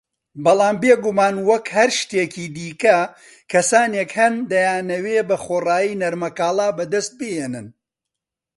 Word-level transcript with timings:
بەڵام 0.43 0.75
بیگومان 0.81 1.35
وەک 1.49 1.65
هەر 1.77 1.89
شتێکی 1.99 2.45
دیکە، 2.55 2.99
کەسانێک 3.51 4.11
هەن 4.19 4.33
دەیانەوێ 4.51 5.19
بەخۆڕایی 5.29 5.99
نەرمەکاڵا 6.01 6.67
بەدەست 6.77 7.11
بهێنن 7.19 7.67